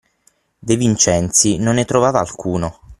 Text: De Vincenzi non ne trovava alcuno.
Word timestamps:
De 0.63 0.75
Vincenzi 0.77 1.57
non 1.59 1.75
ne 1.75 1.85
trovava 1.85 2.19
alcuno. 2.19 2.79